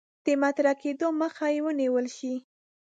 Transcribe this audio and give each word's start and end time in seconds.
د 0.25 0.27
مطرح 0.43 0.73
کېدلو 0.81 1.07
مخه 1.21 1.47
یې 1.53 1.59
ونیول 1.65 2.07
شي. 2.17 2.33